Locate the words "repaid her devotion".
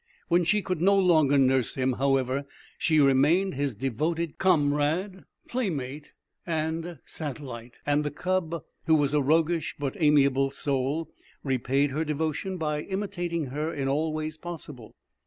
11.43-12.57